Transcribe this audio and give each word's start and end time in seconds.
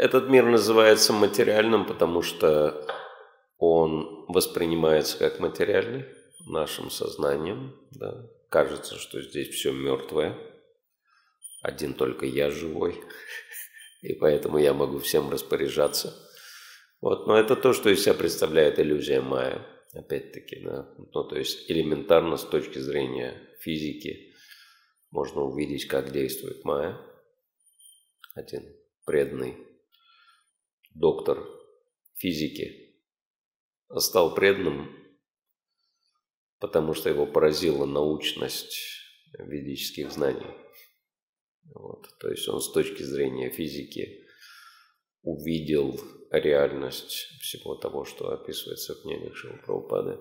этот 0.00 0.30
мир 0.30 0.46
называется 0.46 1.12
материальным, 1.12 1.84
потому 1.84 2.22
что 2.22 2.86
он 3.58 4.24
воспринимается 4.28 5.18
как 5.18 5.40
материальный 5.40 6.06
нашим 6.46 6.90
сознанием. 6.90 7.78
Да. 7.90 8.26
Кажется, 8.48 8.96
что 8.96 9.20
здесь 9.20 9.48
все 9.48 9.72
мертвое. 9.72 10.38
Один 11.60 11.92
только 11.92 12.24
я 12.24 12.50
живой. 12.50 12.98
И 14.00 14.14
поэтому 14.14 14.56
я 14.56 14.72
могу 14.72 15.00
всем 15.00 15.28
распоряжаться. 15.28 16.16
Вот. 17.02 17.26
Но 17.26 17.38
это 17.38 17.54
то, 17.54 17.74
что 17.74 17.90
из 17.90 18.02
себя 18.02 18.14
представляет 18.14 18.78
иллюзия 18.78 19.20
Майя. 19.20 19.66
Опять-таки, 19.92 20.64
да. 20.64 20.88
Ну, 20.96 21.24
то 21.24 21.36
есть 21.36 21.70
элементарно 21.70 22.38
с 22.38 22.44
точки 22.46 22.78
зрения 22.78 23.36
физики 23.60 24.32
можно 25.10 25.42
увидеть, 25.42 25.88
как 25.88 26.10
действует 26.10 26.64
Майя. 26.64 26.96
Один 28.34 28.64
преданный 29.04 29.69
доктор 30.90 31.46
физики 32.16 32.96
стал 33.96 34.34
преданным, 34.34 34.94
потому 36.58 36.94
что 36.94 37.08
его 37.08 37.26
поразила 37.26 37.86
научность 37.86 38.76
ведических 39.38 40.10
знаний. 40.12 40.46
Вот. 41.74 42.08
То 42.18 42.30
есть 42.30 42.48
он 42.48 42.60
с 42.60 42.72
точки 42.72 43.02
зрения 43.02 43.50
физики 43.50 44.26
увидел 45.22 46.00
реальность 46.30 47.12
всего 47.40 47.74
того, 47.74 48.04
что 48.04 48.30
описывается 48.30 48.94
в 48.94 49.02
книгах 49.02 49.36
Шилпраупады. 49.36 50.18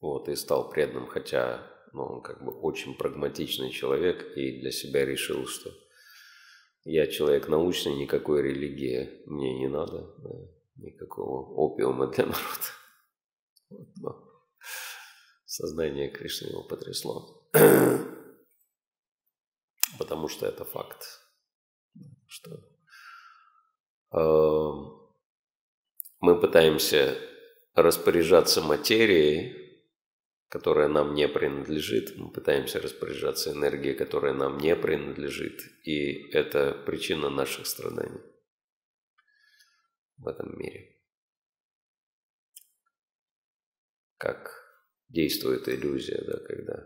Вот, 0.00 0.30
и 0.30 0.36
стал 0.36 0.70
преданным, 0.70 1.06
хотя 1.08 1.66
ну, 1.92 2.04
он 2.04 2.22
как 2.22 2.42
бы 2.42 2.58
очень 2.58 2.94
прагматичный 2.94 3.70
человек 3.70 4.34
и 4.36 4.60
для 4.60 4.70
себя 4.70 5.04
решил, 5.04 5.46
что 5.46 5.70
я 6.84 7.06
человек 7.06 7.48
научный, 7.48 7.94
никакой 7.94 8.42
религии 8.42 9.22
мне 9.26 9.58
не 9.58 9.68
надо, 9.68 10.14
да, 10.18 10.30
никакого 10.76 11.52
опиума 11.54 12.06
для 12.08 12.26
народа. 12.26 12.70
Вот, 13.70 13.88
но 13.96 14.30
сознание 15.44 16.10
Кришны 16.10 16.48
его 16.48 16.62
потрясло. 16.64 17.48
Потому 19.98 20.28
что 20.28 20.46
это 20.46 20.64
факт. 20.64 21.04
Что 22.26 22.50
э, 24.12 24.70
мы 26.20 26.40
пытаемся 26.40 27.18
распоряжаться 27.74 28.62
материей, 28.62 29.69
которая 30.50 30.88
нам 30.88 31.14
не 31.14 31.28
принадлежит. 31.28 32.16
Мы 32.16 32.28
пытаемся 32.32 32.80
распоряжаться 32.80 33.52
энергией, 33.52 33.94
которая 33.94 34.34
нам 34.34 34.58
не 34.58 34.74
принадлежит. 34.74 35.60
И 35.84 36.28
это 36.32 36.72
причина 36.84 37.30
наших 37.30 37.68
страданий 37.68 38.20
в 40.18 40.26
этом 40.26 40.58
мире. 40.58 41.00
Как 44.18 44.50
действует 45.08 45.68
иллюзия, 45.68 46.20
да, 46.26 46.38
когда 46.40 46.84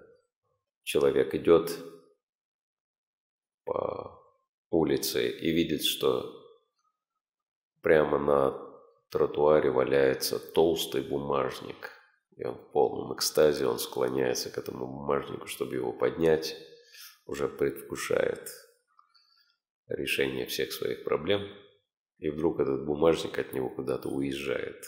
человек 0.82 1.34
идет 1.34 1.72
по 3.64 4.22
улице 4.68 5.30
и 5.30 5.52
видит, 5.52 5.84
что 5.84 6.30
прямо 7.80 8.18
на 8.18 8.80
тротуаре 9.08 9.70
валяется 9.70 10.38
толстый 10.38 11.00
бумажник– 11.00 11.92
и 12.36 12.44
он 12.44 12.56
в 12.56 12.72
полном 12.72 13.14
экстазе, 13.14 13.66
он 13.66 13.78
склоняется 13.78 14.50
к 14.50 14.58
этому 14.58 14.86
бумажнику, 14.86 15.46
чтобы 15.46 15.76
его 15.76 15.92
поднять, 15.92 16.56
уже 17.26 17.48
предвкушает 17.48 18.50
решение 19.88 20.46
всех 20.46 20.72
своих 20.72 21.04
проблем. 21.04 21.42
И 22.18 22.30
вдруг 22.30 22.60
этот 22.60 22.84
бумажник 22.86 23.38
от 23.38 23.52
него 23.52 23.70
куда-то 23.70 24.08
уезжает. 24.08 24.84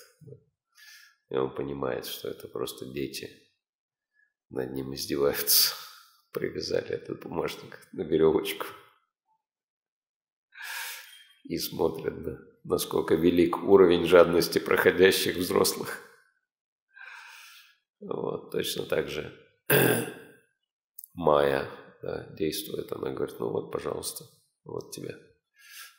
И 1.29 1.37
он 1.37 1.55
понимает, 1.55 2.07
что 2.07 2.29
это 2.29 2.49
просто 2.49 2.87
дети 2.87 3.31
над 4.51 4.73
ним 4.73 4.95
издеваются. 4.95 5.75
Привязали 6.33 6.91
этот 6.91 7.23
бумажник 7.23 7.81
на 7.93 8.03
веревочку. 8.03 8.67
И 11.45 11.59
смотрят, 11.59 12.23
да, 12.23 12.39
насколько 12.65 13.15
велик 13.15 13.63
уровень 13.63 14.05
жадности 14.05 14.59
проходящих 14.59 15.37
взрослых. 15.37 16.06
Вот, 18.01 18.51
точно 18.51 18.85
так 18.85 19.09
же 19.09 19.33
Майя 21.15 21.69
да, 22.03 22.27
действует. 22.35 22.93
Она 22.93 23.11
говорит, 23.11 23.39
ну 23.41 23.51
вот, 23.51 23.73
пожалуйста, 23.73 24.25
вот 24.65 24.93
тебе 24.93 25.17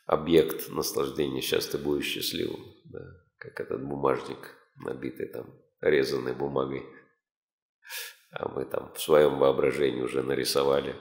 объект 0.06 0.68
наслаждения, 0.70 1.40
сейчас 1.40 1.66
ты 1.66 1.78
будешь 1.78 2.06
счастливым. 2.06 2.64
Да, 2.84 3.00
как 3.38 3.60
этот 3.60 3.84
бумажник, 3.84 4.56
набитый 4.76 5.28
там 5.28 5.54
резаной 5.80 6.34
бумагой. 6.34 6.84
А 8.30 8.48
мы 8.48 8.64
там 8.64 8.92
в 8.94 9.00
своем 9.00 9.38
воображении 9.38 10.02
уже 10.02 10.22
нарисовали, 10.22 10.94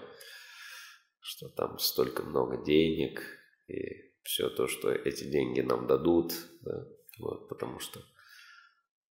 что 1.19 1.49
там 1.49 1.77
столько 1.77 2.23
много 2.23 2.63
денег, 2.63 3.21
и 3.67 4.13
все 4.23 4.49
то, 4.49 4.67
что 4.67 4.91
эти 4.91 5.25
деньги 5.25 5.61
нам 5.61 5.87
дадут, 5.87 6.33
да, 6.61 6.85
вот, 7.19 7.49
потому 7.49 7.79
что 7.79 8.01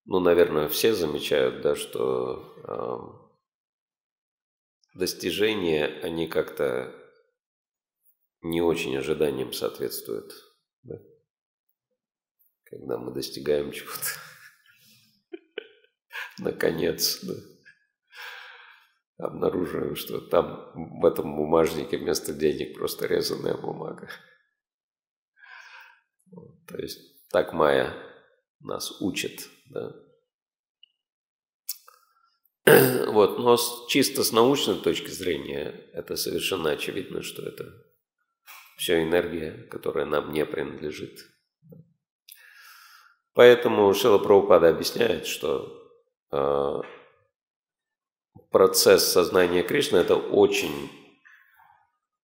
ну, 0.06 0.20
наверное, 0.20 0.68
все 0.68 0.94
замечают, 0.94 1.62
да, 1.62 1.74
что 1.74 3.18
э, 4.94 4.98
достижения, 4.98 5.86
они 6.02 6.28
как-то 6.28 6.94
не 8.40 8.62
очень 8.62 8.96
ожиданиям 8.96 9.52
соответствуют. 9.52 10.32
Да? 10.84 10.96
Когда 12.64 12.98
мы 12.98 13.12
достигаем 13.12 13.72
чего-то, 13.72 14.20
наконец, 16.38 17.24
да, 17.24 17.34
обнаруживаем, 19.18 19.96
что 19.96 20.20
там 20.20 20.70
в 21.00 21.04
этом 21.04 21.34
бумажнике 21.36 21.98
вместо 21.98 22.32
денег 22.32 22.76
просто 22.76 23.06
резаная 23.06 23.56
бумага. 23.56 24.08
Вот, 26.30 26.64
то 26.66 26.78
есть 26.78 27.28
так 27.30 27.52
Майя 27.52 27.92
нас 28.60 29.00
учит 29.00 29.48
да. 29.70 29.94
Вот, 33.12 33.38
но 33.38 33.56
чисто 33.88 34.24
с 34.24 34.32
научной 34.32 34.76
точки 34.76 35.10
зрения 35.10 35.88
это 35.92 36.16
совершенно 36.16 36.70
очевидно, 36.70 37.22
что 37.22 37.42
это 37.42 37.64
все 38.76 39.02
энергия, 39.02 39.52
которая 39.70 40.04
нам 40.04 40.32
не 40.32 40.44
принадлежит. 40.44 41.20
Поэтому 43.32 43.92
Шила 43.94 44.18
Прабхупада 44.18 44.70
объясняет, 44.70 45.26
что 45.26 45.90
э, 46.32 46.80
процесс 48.50 49.04
сознания 49.04 49.62
Кришны 49.62 49.98
это 49.98 50.16
очень 50.16 50.90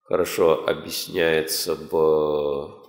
хорошо 0.02 0.66
объясняется 0.66 1.74
в 1.74 2.81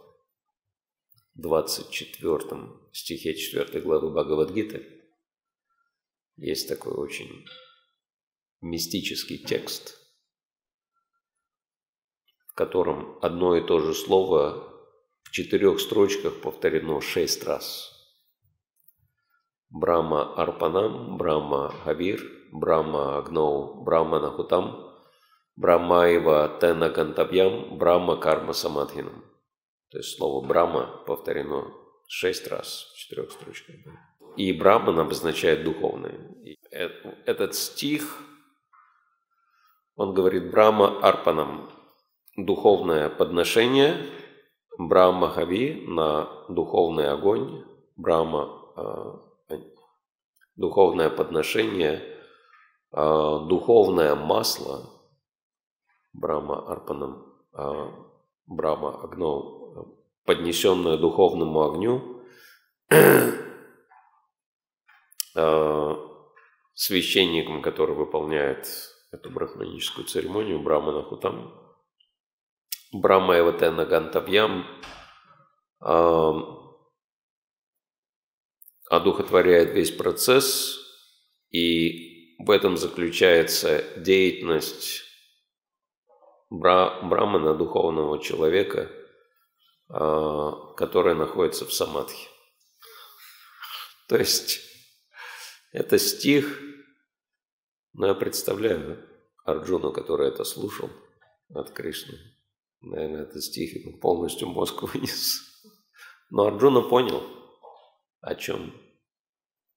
24 1.36 2.70
стихе 2.92 3.34
4 3.34 3.82
главы 3.82 4.12
Бхагавадгиты 4.12 5.02
есть 6.36 6.70
такой 6.70 6.94
очень 6.94 7.48
мистический 8.62 9.40
текст, 9.40 9.98
в 12.48 12.54
котором 12.54 13.18
одно 13.24 13.58
и 13.58 13.66
то 13.66 13.80
же 13.80 13.96
слово 13.96 14.72
в 15.24 15.32
четырех 15.32 15.80
строчках 15.80 16.40
повторено 16.40 17.02
шесть 17.02 17.44
раз. 17.46 17.92
Брама 19.72 20.36
Арпанам, 20.36 21.18
Брама 21.18 21.70
Хавир, 21.84 22.22
Брама 22.52 23.18
Агноу, 23.18 23.84
Брама 23.84 24.20
Нахутам, 24.20 24.96
Брама 25.56 26.60
Тена 26.62 26.92
Гантабьям, 26.92 27.80
Брама 27.80 28.18
Карма 28.18 28.54
Самадхинам. 28.54 29.33
То 29.94 30.00
есть 30.00 30.18
слово 30.18 30.44
Брама 30.44 30.88
повторено 31.06 31.72
шесть 32.07 32.48
раз 32.48 32.92
в 32.92 32.98
четырех 32.98 33.31
строчках. 33.31 33.75
И 34.36 34.51
Браман 34.51 34.98
обозначает 34.98 35.63
духовное. 35.63 36.19
Э, 36.72 36.88
этот 37.28 37.54
стих, 37.54 38.18
он 39.95 40.16
говорит 40.16 40.50
Брама 40.50 41.00
Арпанам, 41.07 41.69
духовное 42.36 43.07
подношение, 43.12 44.10
Брама 44.80 45.30
Хави 45.30 45.86
на 45.88 46.28
духовный 46.50 47.12
огонь, 47.12 47.63
Брама 47.95 48.74
э, 49.50 49.57
духовное 50.56 51.12
подношение, 51.12 52.01
э, 52.92 53.40
духовное 53.48 54.16
масло, 54.16 54.90
Брама 56.13 56.68
Арпанам, 56.68 57.31
Брама 58.48 59.04
Агно 59.04 59.62
поднесенную 60.25 60.98
духовному 60.98 61.64
огню, 61.64 62.24
э, 65.36 65.96
священником, 66.74 67.62
который 67.62 67.96
выполняет 67.96 68.68
эту 69.12 69.30
брахманическую 69.30 70.08
церемонию, 70.08 70.62
Брамана 70.62 71.04
Хутам, 71.04 71.54
Брама 72.92 73.40
Эватена 73.40 73.86
Гантавьям, 73.86 74.66
одухотворяет 78.90 79.74
весь 79.74 79.92
процесс, 79.92 80.80
и 81.50 82.36
в 82.40 82.50
этом 82.52 82.78
заключается 82.78 83.84
деятельность 83.98 85.02
брамана, 86.50 87.56
духовного 87.56 88.22
человека, 88.22 88.92
а, 89.95 90.74
который 90.74 91.13
находится 91.13 91.68
в 91.68 91.74
самадхи. 91.74 92.28
То 94.07 94.18
есть 94.18 94.60
это 95.72 96.00
стих, 96.00 96.60
но 97.94 98.07
я 98.07 98.16
представляю 98.16 99.07
Арджуну, 99.45 99.94
который 99.94 100.30
это 100.30 100.45
слушал 100.45 100.90
от 101.54 101.69
Кришны. 101.69 102.18
Наверное, 102.81 103.22
этот 103.22 103.44
стих 103.44 103.75
ему 103.75 104.00
полностью 104.00 104.48
мозг 104.48 104.81
вынес. 104.81 105.42
Но 106.31 106.48
Арджуна 106.48 106.81
понял, 106.81 107.24
о 108.22 108.34
чем 108.34 108.75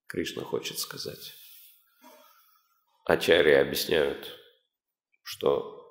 Кришна 0.07 0.45
хочет 0.45 0.79
сказать. 0.79 1.35
Ачарьи 3.05 3.53
объясняют, 3.53 4.35
что 5.23 5.86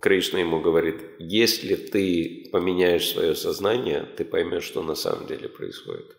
Кришна 0.00 0.38
ему 0.38 0.60
говорит, 0.60 1.02
если 1.18 1.74
ты 1.74 2.48
поменяешь 2.52 3.08
свое 3.10 3.34
сознание, 3.34 4.04
ты 4.16 4.24
поймешь, 4.24 4.62
что 4.62 4.82
на 4.82 4.94
самом 4.94 5.26
деле 5.26 5.48
происходит. 5.48 6.16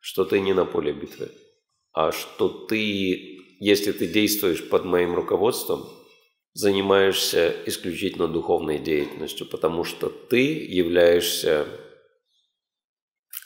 Что 0.00 0.24
ты 0.24 0.40
не 0.40 0.54
на 0.54 0.64
поле 0.64 0.92
битвы, 0.92 1.30
а 1.92 2.10
что 2.12 2.48
ты, 2.48 3.58
если 3.60 3.92
ты 3.92 4.06
действуешь 4.06 4.66
под 4.68 4.84
моим 4.84 5.14
руководством, 5.14 5.86
занимаешься 6.54 7.54
исключительно 7.66 8.28
духовной 8.28 8.78
деятельностью, 8.78 9.46
потому 9.46 9.84
что 9.84 10.08
ты 10.08 10.64
являешься 10.64 11.68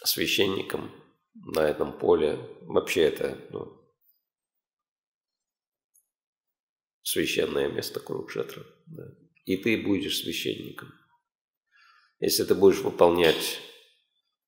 священником 0.05 0.93
на 1.35 1.69
этом 1.69 1.99
поле. 1.99 2.39
Вообще 2.63 3.03
это 3.03 3.37
ну, 3.51 3.81
священное 7.03 7.69
место 7.69 7.99
Курукшетра. 7.99 8.63
Да 8.87 9.05
и 9.45 9.57
ты 9.57 9.77
будешь 9.77 10.19
священником. 10.19 10.93
Если 12.21 12.45
ты 12.45 12.55
будешь 12.55 12.81
выполнять 12.81 13.59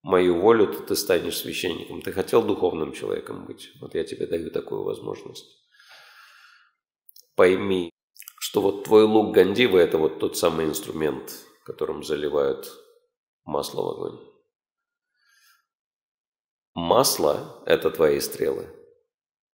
мою 0.02 0.40
волю, 0.40 0.72
то 0.72 0.82
ты 0.82 0.94
станешь 0.94 1.38
священником. 1.38 2.02
Ты 2.02 2.12
хотел 2.12 2.42
духовным 2.42 2.92
человеком 2.92 3.46
быть. 3.46 3.70
Вот 3.80 3.94
я 3.94 4.04
тебе 4.04 4.26
даю 4.26 4.50
такую 4.50 4.84
возможность. 4.84 5.46
Пойми, 7.34 7.90
что 8.38 8.60
вот 8.60 8.84
твой 8.84 9.04
лук 9.04 9.34
Гандива– 9.34 9.78
это 9.78 9.98
вот 9.98 10.20
тот 10.20 10.36
самый 10.36 10.66
инструмент, 10.66 11.32
которым 11.64 12.04
заливают 12.04 12.70
масло 13.44 13.82
в 13.82 13.88
огонь. 13.88 14.20
Масло– 16.74 17.62
это 17.66 17.90
твои 17.90 18.20
стрелы. 18.20 18.68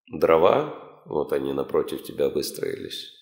Дрова, 0.07 1.03
вот 1.05 1.31
они 1.31 1.53
напротив 1.53 2.03
тебя 2.03 2.29
выстроились. 2.29 3.18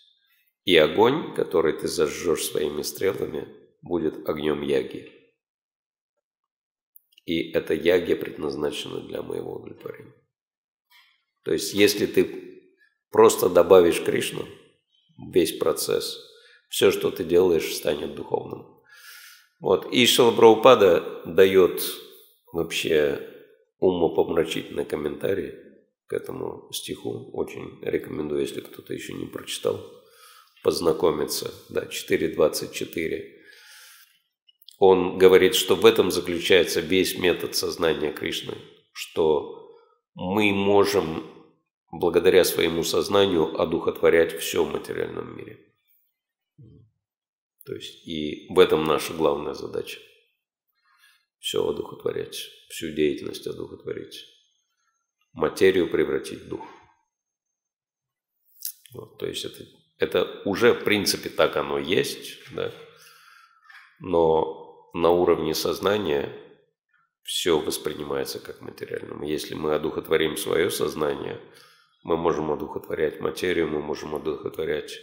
И 0.68 0.76
огонь, 0.76 1.34
который 1.34 1.72
ты 1.72 1.88
зажжешь 1.88 2.44
своими 2.44 2.82
стрелами, 2.82 3.48
будет 3.82 4.28
огнем 4.28 4.62
яги. 4.62 5.10
И 7.24 7.52
эта 7.52 7.74
яги 7.74 8.16
предназначена 8.16 9.00
для 9.00 9.22
моего 9.22 9.54
удовлетворения. 9.54 10.14
То 11.46 11.54
есть, 11.54 11.74
если 11.74 12.06
ты 12.06 12.64
просто 13.12 13.48
добавишь 13.48 14.04
Кришну, 14.04 14.46
весь 15.32 15.58
процесс, 15.58 16.20
все, 16.68 16.92
что 16.92 17.12
ты 17.12 17.24
делаешь, 17.24 17.74
станет 17.74 18.16
духовным. 18.16 18.68
Вот. 19.62 19.90
И 19.94 20.06
Шилабраупада 20.06 21.22
дает 21.26 21.82
вообще 22.52 23.22
умопомрачительный 23.80 24.84
комментарий 24.84 25.54
к 26.08 26.12
этому 26.12 26.70
стиху. 26.74 27.30
Очень 27.32 27.80
рекомендую, 27.84 28.42
если 28.42 28.60
кто-то 28.60 28.94
еще 28.94 29.14
не 29.14 29.28
прочитал 29.28 29.80
познакомиться, 30.68 31.54
да, 31.70 31.86
4.24. 31.86 33.24
Он 34.80 35.18
говорит, 35.18 35.56
что 35.56 35.78
в 35.78 35.86
этом 35.86 36.12
заключается 36.12 36.82
весь 36.82 37.18
метод 37.18 37.56
сознания 37.56 38.12
Кришны, 38.12 38.58
что 38.92 39.80
мы 40.14 40.52
можем 40.52 41.24
благодаря 41.90 42.44
своему 42.44 42.84
сознанию 42.84 43.58
одухотворять 43.58 44.38
все 44.40 44.66
в 44.66 44.70
материальном 44.74 45.38
мире. 45.38 45.74
То 47.66 47.74
есть 47.74 48.06
и 48.06 48.54
в 48.54 48.60
этом 48.60 48.84
наша 48.84 49.14
главная 49.14 49.54
задача. 49.54 50.02
Все 51.40 51.66
одухотворять, 51.66 52.36
всю 52.68 52.92
деятельность 52.92 53.48
одухотворить. 53.48 54.22
Материю 55.32 55.90
превратить 55.90 56.42
в 56.42 56.50
дух. 56.50 56.66
Вот, 58.92 59.18
то 59.18 59.28
есть 59.28 59.46
это 59.46 59.64
это 59.98 60.42
уже, 60.46 60.74
в 60.74 60.84
принципе, 60.84 61.30
так 61.30 61.58
оно 61.58 61.80
есть, 61.80 62.54
да? 62.54 62.72
но 64.00 64.90
на 64.94 65.10
уровне 65.10 65.54
сознания 65.54 66.32
все 67.24 67.60
воспринимается 67.60 68.40
как 68.40 68.62
материальным. 68.62 69.24
Если 69.24 69.54
мы 69.54 69.74
одухотворим 69.74 70.38
свое 70.38 70.70
сознание, 70.70 71.42
мы 72.04 72.16
можем 72.16 72.52
одухотворять 72.52 73.20
материю, 73.20 73.68
мы 73.68 73.82
можем 73.82 74.16
одухотворять 74.16 75.00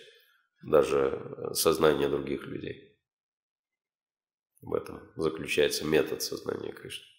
даже 0.63 1.53
сознание 1.53 2.09
других 2.09 2.47
людей. 2.47 2.97
В 4.63 4.73
этом 4.73 5.13
заключается 5.17 5.85
метод 5.85 6.23
сознания 6.23 6.73
Кришны. 6.73 7.14